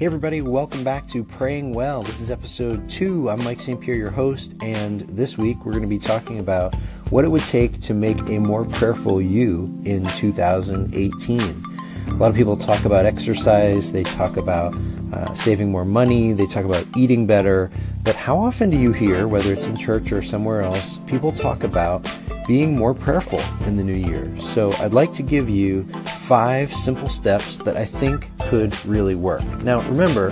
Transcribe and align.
Hey, 0.00 0.06
everybody, 0.06 0.40
welcome 0.40 0.82
back 0.82 1.06
to 1.08 1.22
Praying 1.22 1.74
Well. 1.74 2.02
This 2.02 2.22
is 2.22 2.30
episode 2.30 2.88
two. 2.88 3.28
I'm 3.28 3.44
Mike 3.44 3.60
St. 3.60 3.78
Pierre, 3.78 3.98
your 3.98 4.08
host, 4.08 4.54
and 4.62 5.02
this 5.02 5.36
week 5.36 5.58
we're 5.66 5.72
going 5.72 5.82
to 5.82 5.88
be 5.88 5.98
talking 5.98 6.38
about 6.38 6.74
what 7.10 7.22
it 7.22 7.28
would 7.28 7.44
take 7.44 7.82
to 7.82 7.92
make 7.92 8.18
a 8.30 8.38
more 8.38 8.64
prayerful 8.64 9.20
you 9.20 9.64
in 9.84 10.06
2018. 10.06 11.40
A 11.42 12.14
lot 12.14 12.30
of 12.30 12.34
people 12.34 12.56
talk 12.56 12.86
about 12.86 13.04
exercise, 13.04 13.92
they 13.92 14.02
talk 14.02 14.38
about 14.38 14.74
uh, 15.12 15.34
saving 15.34 15.70
more 15.70 15.84
money, 15.84 16.32
they 16.32 16.46
talk 16.46 16.64
about 16.64 16.86
eating 16.96 17.26
better, 17.26 17.70
but 18.02 18.16
how 18.16 18.38
often 18.38 18.70
do 18.70 18.78
you 18.78 18.92
hear, 18.92 19.28
whether 19.28 19.52
it's 19.52 19.66
in 19.66 19.76
church 19.76 20.12
or 20.12 20.22
somewhere 20.22 20.62
else, 20.62 20.96
people 21.06 21.30
talk 21.30 21.62
about 21.62 22.10
being 22.46 22.74
more 22.74 22.94
prayerful 22.94 23.42
in 23.66 23.76
the 23.76 23.84
new 23.84 23.92
year? 23.92 24.34
So 24.40 24.72
I'd 24.78 24.94
like 24.94 25.12
to 25.12 25.22
give 25.22 25.50
you 25.50 25.82
five 26.30 26.72
simple 26.72 27.10
steps 27.10 27.58
that 27.58 27.76
I 27.76 27.84
think 27.84 28.30
could 28.50 28.84
really 28.84 29.14
work. 29.14 29.44
Now, 29.62 29.80
remember 29.82 30.30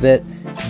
that 0.00 0.22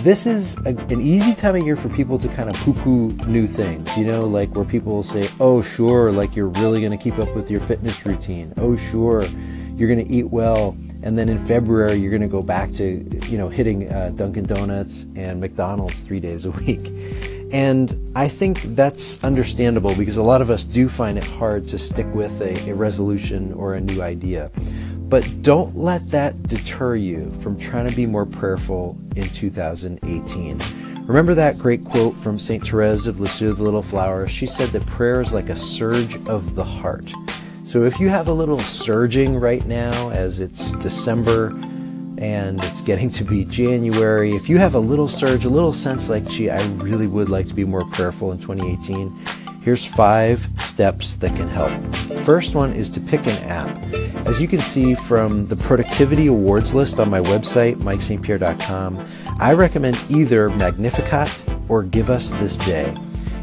this 0.03 0.25
is 0.25 0.57
a, 0.65 0.75
an 0.91 0.99
easy 0.99 1.33
time 1.33 1.55
of 1.55 1.65
year 1.65 1.77
for 1.77 1.87
people 1.87 2.19
to 2.19 2.27
kind 2.27 2.49
of 2.49 2.57
poo 2.57 2.73
poo 2.73 3.13
new 3.25 3.47
things, 3.47 3.95
you 3.95 4.03
know, 4.03 4.25
like 4.25 4.53
where 4.53 4.65
people 4.65 4.95
will 4.95 5.03
say, 5.03 5.29
oh, 5.39 5.61
sure, 5.61 6.11
like 6.11 6.35
you're 6.35 6.47
really 6.47 6.81
going 6.81 6.91
to 6.91 7.01
keep 7.01 7.17
up 7.17 7.33
with 7.33 7.49
your 7.49 7.61
fitness 7.61 8.05
routine. 8.05 8.53
Oh, 8.57 8.75
sure, 8.75 9.23
you're 9.75 9.87
going 9.87 10.05
to 10.05 10.13
eat 10.13 10.25
well. 10.25 10.75
And 11.01 11.17
then 11.17 11.29
in 11.29 11.37
February, 11.37 11.93
you're 11.93 12.11
going 12.11 12.21
to 12.21 12.27
go 12.27 12.41
back 12.41 12.73
to, 12.73 12.85
you 13.27 13.37
know, 13.37 13.47
hitting 13.47 13.89
uh, 13.89 14.11
Dunkin' 14.13 14.45
Donuts 14.45 15.05
and 15.15 15.39
McDonald's 15.39 16.01
three 16.01 16.19
days 16.19 16.43
a 16.43 16.51
week. 16.51 16.85
And 17.51 18.11
I 18.15 18.27
think 18.27 18.61
that's 18.61 19.23
understandable 19.23 19.95
because 19.95 20.17
a 20.17 20.21
lot 20.21 20.41
of 20.41 20.51
us 20.51 20.63
do 20.63 20.87
find 20.87 21.17
it 21.17 21.23
hard 21.23 21.67
to 21.69 21.79
stick 21.79 22.05
with 22.13 22.41
a, 22.41 22.69
a, 22.69 22.75
resolution 22.75 23.53
or 23.53 23.73
a 23.73 23.81
new 23.81 24.03
idea. 24.03 24.51
But 25.09 25.41
don't 25.41 25.75
let 25.75 26.05
that 26.11 26.43
deter 26.43 26.95
you 26.95 27.31
from 27.41 27.57
trying 27.59 27.89
to 27.89 27.95
be 27.95 28.05
more 28.05 28.27
prayerful 28.27 28.95
in 29.15 29.23
2018. 29.23 30.61
Remember 31.07 31.33
that 31.33 31.57
great 31.57 31.83
quote 31.83 32.15
from 32.15 32.37
St. 32.37 32.65
Therese 32.65 33.07
of 33.07 33.19
Lisieux, 33.19 33.53
the 33.53 33.63
Little 33.63 33.81
Flower? 33.81 34.27
She 34.27 34.45
said 34.45 34.69
that 34.69 34.85
prayer 34.85 35.19
is 35.19 35.33
like 35.33 35.49
a 35.49 35.55
surge 35.55 36.15
of 36.27 36.53
the 36.53 36.63
heart. 36.63 37.11
So 37.65 37.81
if 37.81 37.99
you 37.99 38.09
have 38.09 38.27
a 38.27 38.33
little 38.33 38.59
surging 38.59 39.35
right 39.35 39.65
now 39.65 40.11
as 40.11 40.39
it's 40.39 40.73
December 40.73 41.47
and 42.19 42.63
it's 42.63 42.81
getting 42.81 43.09
to 43.09 43.23
be 43.23 43.45
January, 43.45 44.33
if 44.33 44.47
you 44.47 44.59
have 44.59 44.75
a 44.75 44.79
little 44.79 45.07
surge, 45.07 45.45
a 45.45 45.49
little 45.49 45.73
sense 45.73 46.11
like, 46.11 46.27
gee, 46.27 46.51
I 46.51 46.63
really 46.73 47.07
would 47.07 47.29
like 47.29 47.47
to 47.47 47.55
be 47.55 47.65
more 47.65 47.85
prayerful 47.85 48.31
in 48.31 48.37
2018, 48.37 49.17
here's 49.69 49.85
five 49.85 50.49
steps 50.57 51.15
that 51.17 51.29
can 51.35 51.47
help. 51.47 51.69
First 52.25 52.55
one 52.55 52.73
is 52.73 52.89
to 52.89 52.99
pick 52.99 53.19
an 53.27 53.37
app. 53.43 53.69
As 54.25 54.41
you 54.41 54.47
can 54.47 54.57
see 54.57 54.95
from 54.95 55.45
the 55.45 55.55
productivity 55.57 56.25
awards 56.25 56.73
list 56.73 56.99
on 56.99 57.07
my 57.07 57.19
website, 57.19 57.75
mikestpierre.com, 57.75 59.05
I 59.39 59.53
recommend 59.53 60.03
either 60.09 60.49
Magnificat 60.49 61.29
or 61.67 61.83
Give 61.83 62.09
Us 62.09 62.31
This 62.31 62.57
Day. 62.57 62.97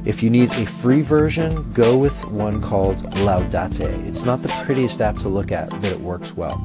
If 0.05 0.21
you 0.21 0.29
need 0.29 0.51
a 0.55 0.67
free 0.67 1.01
version, 1.01 1.73
go 1.73 1.97
with 1.97 2.25
one 2.25 2.61
called 2.61 2.97
Laudate. 3.23 4.09
It's 4.09 4.25
not 4.25 4.43
the 4.43 4.49
prettiest 4.65 5.01
app 5.01 5.19
to 5.19 5.29
look 5.29 5.53
at, 5.53 5.71
but 5.71 5.85
it 5.85 6.01
works 6.01 6.37
well. 6.37 6.59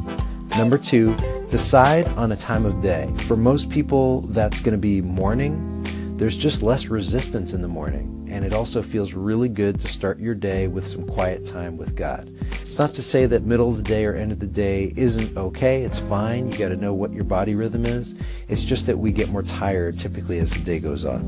Number 0.57 0.79
two, 0.79 1.15
decide 1.51 2.07
on 2.17 2.31
a 2.31 2.35
time 2.35 2.65
of 2.65 2.81
day. 2.81 3.13
For 3.27 3.37
most 3.37 3.69
people, 3.69 4.21
that's 4.21 4.59
going 4.59 4.71
to 4.71 4.79
be 4.79 5.01
morning. 5.01 5.83
There's 6.17 6.35
just 6.35 6.63
less 6.63 6.87
resistance 6.87 7.53
in 7.53 7.61
the 7.61 7.67
morning, 7.67 8.20
and 8.31 8.45
it 8.45 8.53
also 8.53 8.81
feels 8.81 9.13
really 9.13 9.49
good 9.49 9.79
to 9.81 9.87
start 9.87 10.17
your 10.17 10.33
day 10.33 10.67
with 10.67 10.87
some 10.87 11.05
quiet 11.05 11.45
time 11.45 11.75
with 11.75 11.95
God. 11.95 12.33
It's 12.61 12.79
not 12.79 12.93
to 12.95 13.01
say 13.01 13.25
that 13.25 13.43
middle 13.43 13.69
of 13.69 13.75
the 13.75 13.83
day 13.83 14.05
or 14.05 14.15
end 14.15 14.31
of 14.31 14.39
the 14.39 14.47
day 14.47 14.93
isn't 14.95 15.37
okay, 15.37 15.83
it's 15.83 15.99
fine. 15.99 16.49
You 16.49 16.57
got 16.57 16.69
to 16.69 16.77
know 16.77 16.93
what 16.93 17.11
your 17.11 17.25
body 17.25 17.55
rhythm 17.55 17.85
is. 17.85 18.15
It's 18.47 18.63
just 18.63 18.87
that 18.87 18.97
we 18.97 19.11
get 19.11 19.29
more 19.29 19.43
tired 19.43 19.99
typically 19.99 20.39
as 20.39 20.53
the 20.53 20.63
day 20.63 20.79
goes 20.79 21.03
on. 21.03 21.21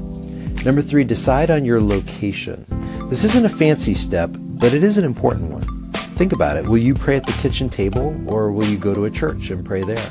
Number 0.64 0.81
three, 0.81 1.04
decide 1.04 1.52
on 1.52 1.66
your 1.66 1.81
location. 1.81 2.66
This 3.09 3.25
isn't 3.25 3.46
a 3.46 3.50
fancy 3.50 3.94
step, 3.94 4.30
but 4.34 4.74
it 4.74 4.81
is 4.81 4.97
an 4.97 5.03
important 5.03 5.52
one. 5.52 5.92
Think 6.16 6.31
about 6.31 6.56
it. 6.56 6.66
Will 6.69 6.78
you 6.78 6.96
pray 6.96 7.18
at 7.18 7.25
the 7.25 7.34
kitchen 7.34 7.69
table 7.69 8.16
or 8.28 8.52
will 8.53 8.66
you 8.66 8.78
go 8.78 8.94
to 8.94 9.06
a 9.06 9.12
church 9.12 9.50
and 9.50 9.66
pray 9.66 9.84
there? 9.84 10.09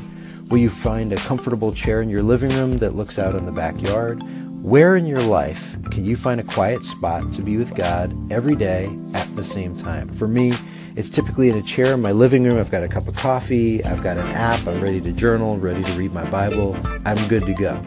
Will 0.51 0.59
you 0.59 0.69
find 0.69 1.11
a 1.15 1.17
comfortable 1.17 1.73
chair 1.73 2.03
in 2.03 2.11
your 2.11 2.23
living 2.23 2.51
room 2.51 2.77
that 2.77 2.95
looks 2.95 3.19
out 3.19 3.35
on 3.35 3.47
the 3.47 3.53
backyard? 3.53 4.23
Where 4.63 4.95
in 4.95 5.07
your 5.07 5.21
life 5.21 5.77
can 5.91 6.05
you 6.05 6.17
find 6.17 6.41
a 6.41 6.45
quiet 6.45 6.85
spot 6.85 7.33
to 7.33 7.43
be 7.43 7.57
with 7.57 7.75
God 7.75 8.15
every 8.33 8.55
day 8.55 8.97
at 9.13 9.27
the 9.35 9.43
same 9.43 9.77
time? 9.77 10.09
For 10.09 10.29
me, 10.29 10.53
it's 10.95 11.11
typically 11.11 11.49
in 11.49 11.59
a 11.59 11.63
chair 11.63 11.95
in 11.95 12.01
my 12.01 12.13
living 12.13 12.45
room. 12.45 12.61
I've 12.61 12.71
got 12.71 12.85
a 12.85 12.89
cup 12.89 13.09
of 13.09 13.17
coffee, 13.17 13.83
I've 13.83 14.05
got 14.05 14.19
an 14.19 14.27
app, 14.29 14.65
I'm 14.69 14.81
ready 14.81 15.01
to 15.01 15.11
journal, 15.11 15.57
ready 15.57 15.83
to 15.83 15.93
read 15.95 16.13
my 16.13 16.25
Bible. 16.31 16.77
I'm 17.05 17.19
good 17.27 17.45
to 17.47 17.55
go. 17.55 17.83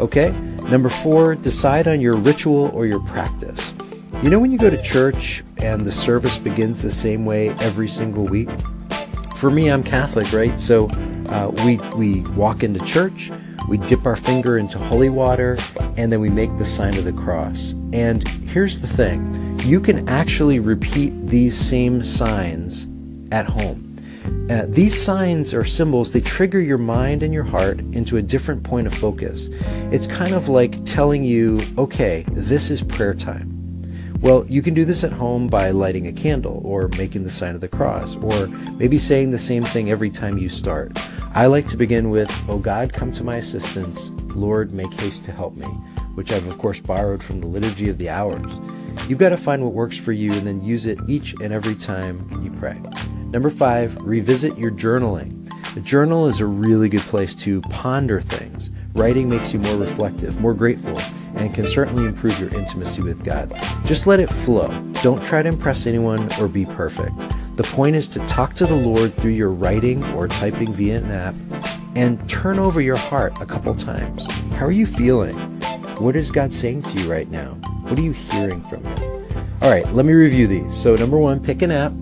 Okay? 0.00 0.32
Number 0.68 0.88
four, 0.88 1.36
decide 1.36 1.86
on 1.86 2.00
your 2.00 2.16
ritual 2.16 2.72
or 2.74 2.84
your 2.84 3.00
practice. 3.04 3.72
You 4.24 4.28
know, 4.28 4.40
when 4.40 4.50
you 4.50 4.58
go 4.58 4.70
to 4.70 4.82
church 4.82 5.44
and 5.58 5.86
the 5.86 5.92
service 5.92 6.36
begins 6.36 6.82
the 6.82 6.90
same 6.90 7.24
way 7.24 7.50
every 7.60 7.86
single 7.86 8.24
week? 8.24 8.50
For 9.36 9.52
me, 9.52 9.70
I'm 9.70 9.84
Catholic, 9.84 10.32
right? 10.32 10.58
So 10.58 10.90
uh, 11.28 11.52
we, 11.64 11.76
we 11.94 12.22
walk 12.30 12.64
into 12.64 12.84
church, 12.84 13.30
we 13.70 13.78
dip 13.78 14.04
our 14.04 14.16
finger 14.16 14.58
into 14.58 14.78
holy 14.78 15.08
water, 15.08 15.56
and 15.96 16.10
then 16.10 16.20
we 16.20 16.28
make 16.28 16.50
the 16.58 16.64
sign 16.64 16.98
of 16.98 17.04
the 17.04 17.12
cross. 17.12 17.72
And 17.92 18.26
here's 18.28 18.80
the 18.80 18.88
thing 18.88 19.56
you 19.60 19.80
can 19.80 20.08
actually 20.08 20.58
repeat 20.58 21.10
these 21.28 21.56
same 21.56 22.02
signs 22.02 22.88
at 23.30 23.46
home. 23.46 23.86
Uh, 24.50 24.66
these 24.68 25.00
signs 25.00 25.54
or 25.54 25.64
symbols, 25.64 26.10
they 26.10 26.20
trigger 26.20 26.60
your 26.60 26.78
mind 26.78 27.22
and 27.22 27.32
your 27.32 27.44
heart 27.44 27.78
into 27.92 28.16
a 28.16 28.22
different 28.22 28.64
point 28.64 28.88
of 28.88 28.94
focus. 28.94 29.48
It's 29.92 30.08
kind 30.08 30.34
of 30.34 30.48
like 30.48 30.84
telling 30.84 31.22
you, 31.22 31.60
okay, 31.78 32.24
this 32.32 32.70
is 32.70 32.82
prayer 32.82 33.14
time. 33.14 33.56
Well, 34.20 34.44
you 34.48 34.62
can 34.62 34.74
do 34.74 34.84
this 34.84 35.04
at 35.04 35.12
home 35.12 35.46
by 35.46 35.70
lighting 35.70 36.08
a 36.08 36.12
candle 36.12 36.60
or 36.64 36.88
making 36.98 37.22
the 37.22 37.30
sign 37.30 37.54
of 37.54 37.60
the 37.60 37.68
cross 37.68 38.16
or 38.16 38.48
maybe 38.48 38.98
saying 38.98 39.30
the 39.30 39.38
same 39.38 39.62
thing 39.62 39.90
every 39.90 40.10
time 40.10 40.38
you 40.38 40.48
start. 40.48 40.90
I 41.32 41.46
like 41.46 41.66
to 41.68 41.76
begin 41.76 42.10
with, 42.10 42.28
Oh 42.48 42.58
God, 42.58 42.92
come 42.92 43.12
to 43.12 43.22
my 43.22 43.36
assistance. 43.36 44.10
Lord, 44.34 44.72
make 44.72 44.92
haste 44.94 45.24
to 45.26 45.32
help 45.32 45.56
me, 45.56 45.66
which 46.16 46.32
I've 46.32 46.46
of 46.48 46.58
course 46.58 46.80
borrowed 46.80 47.22
from 47.22 47.40
the 47.40 47.46
Liturgy 47.46 47.88
of 47.88 47.98
the 47.98 48.10
Hours. 48.10 48.46
You've 49.08 49.20
got 49.20 49.28
to 49.28 49.36
find 49.36 49.62
what 49.62 49.72
works 49.72 49.96
for 49.96 50.10
you 50.10 50.32
and 50.32 50.44
then 50.44 50.60
use 50.60 50.86
it 50.86 50.98
each 51.08 51.34
and 51.40 51.52
every 51.52 51.76
time 51.76 52.26
you 52.42 52.50
pray. 52.50 52.76
Number 53.26 53.48
five, 53.48 53.96
revisit 54.00 54.58
your 54.58 54.72
journaling. 54.72 55.36
A 55.76 55.80
journal 55.80 56.26
is 56.26 56.40
a 56.40 56.46
really 56.46 56.88
good 56.88 57.00
place 57.02 57.32
to 57.36 57.60
ponder 57.62 58.20
things. 58.20 58.70
Writing 58.94 59.28
makes 59.28 59.52
you 59.52 59.60
more 59.60 59.76
reflective, 59.76 60.40
more 60.40 60.52
grateful, 60.52 61.00
and 61.36 61.54
can 61.54 61.64
certainly 61.64 62.06
improve 62.06 62.40
your 62.40 62.52
intimacy 62.52 63.02
with 63.02 63.22
God. 63.22 63.54
Just 63.84 64.08
let 64.08 64.18
it 64.18 64.28
flow. 64.28 64.68
Don't 65.04 65.24
try 65.24 65.42
to 65.42 65.48
impress 65.48 65.86
anyone 65.86 66.28
or 66.40 66.48
be 66.48 66.66
perfect. 66.66 67.14
The 67.60 67.68
point 67.72 67.94
is 67.94 68.08
to 68.08 68.20
talk 68.20 68.54
to 68.54 68.64
the 68.64 68.74
Lord 68.74 69.14
through 69.18 69.32
your 69.32 69.50
writing 69.50 70.02
or 70.14 70.26
typing 70.26 70.72
via 70.72 70.96
an 70.96 71.10
app 71.10 71.34
and 71.94 72.18
turn 72.26 72.58
over 72.58 72.80
your 72.80 72.96
heart 72.96 73.34
a 73.38 73.44
couple 73.44 73.74
times. 73.74 74.24
How 74.52 74.64
are 74.64 74.72
you 74.72 74.86
feeling? 74.86 75.36
What 75.98 76.16
is 76.16 76.30
God 76.30 76.54
saying 76.54 76.84
to 76.84 76.98
you 76.98 77.12
right 77.12 77.30
now? 77.30 77.50
What 77.82 77.98
are 77.98 78.02
you 78.02 78.12
hearing 78.12 78.62
from 78.62 78.82
Him? 78.82 79.26
All 79.60 79.68
right, 79.68 79.86
let 79.92 80.06
me 80.06 80.14
review 80.14 80.46
these. 80.46 80.74
So, 80.74 80.96
number 80.96 81.18
one, 81.18 81.38
pick 81.38 81.60
an 81.60 81.70
app. 81.70 81.92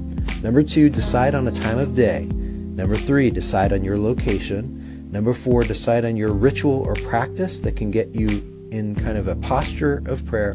Number 0.45 0.63
two, 0.63 0.91
decide 0.91 1.35
on 1.35 1.49
a 1.49 1.51
time 1.51 1.79
of 1.79 1.93
day. 1.93 2.27
Number 2.27 2.95
three, 2.95 3.29
decide 3.29 3.73
on 3.73 3.83
your 3.83 3.99
location. 3.99 5.11
Number 5.11 5.33
four, 5.35 5.65
decide 5.65 6.05
on 6.05 6.17
your 6.17 6.31
ritual 6.31 6.83
or 6.87 6.95
practice 6.95 7.59
that 7.59 7.75
can 7.75 7.91
get 7.91 8.15
you 8.15 8.29
in 8.71 8.95
kind 8.95 9.19
of 9.19 9.27
a 9.27 9.35
posture 9.35 10.05
of 10.07 10.25
prayer. 10.25 10.53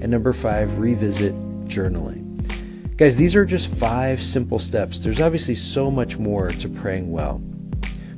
And 0.00 0.08
number 0.08 0.32
five, 0.32 0.78
revisit 0.78 1.34
journaling. 1.66 2.25
Guys, 2.96 3.14
these 3.14 3.36
are 3.36 3.44
just 3.44 3.68
five 3.68 4.22
simple 4.22 4.58
steps. 4.58 5.00
There's 5.00 5.20
obviously 5.20 5.54
so 5.54 5.90
much 5.90 6.16
more 6.16 6.48
to 6.48 6.66
praying 6.66 7.12
well. 7.12 7.42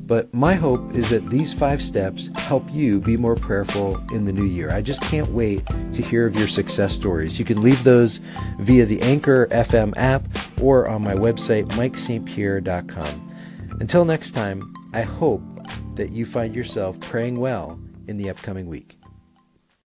But 0.07 0.33
my 0.33 0.55
hope 0.55 0.95
is 0.95 1.11
that 1.11 1.29
these 1.29 1.53
five 1.53 1.83
steps 1.83 2.31
help 2.37 2.65
you 2.71 3.01
be 3.01 3.17
more 3.17 3.35
prayerful 3.35 4.01
in 4.13 4.25
the 4.25 4.33
new 4.33 4.45
year. 4.45 4.71
I 4.71 4.81
just 4.81 5.03
can't 5.03 5.29
wait 5.33 5.67
to 5.67 6.01
hear 6.01 6.27
of 6.27 6.37
your 6.37 6.47
success 6.47 6.95
stories. 6.95 7.41
You 7.41 7.45
can 7.45 7.61
leave 7.61 7.83
those 7.83 8.19
via 8.61 8.87
the 8.87 9.03
Anchor 9.03 9.49
FM 9.49 9.95
app 9.97 10.23
or 10.61 10.87
on 10.87 11.03
my 11.03 11.15
website, 11.15 11.67
mikestpierre.com. 11.71 13.35
Until 13.81 14.05
next 14.05 14.31
time, 14.31 14.73
I 14.95 15.03
hope 15.03 15.43
that 15.97 16.13
you 16.13 16.25
find 16.25 16.55
yourself 16.55 17.01
praying 17.01 17.41
well 17.41 17.81
in 18.07 18.17
the 18.17 18.31
upcoming 18.31 18.69
week. 18.69 18.97